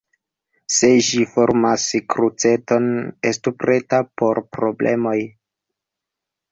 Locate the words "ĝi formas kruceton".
1.07-2.89